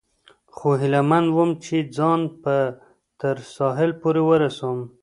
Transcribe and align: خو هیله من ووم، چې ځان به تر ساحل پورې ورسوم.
خو 0.55 0.69
هیله 0.81 1.01
من 1.09 1.25
ووم، 1.29 1.51
چې 1.63 1.75
ځان 1.97 2.21
به 2.41 2.57
تر 3.19 3.35
ساحل 3.55 3.91
پورې 4.01 4.21
ورسوم. 4.25 4.79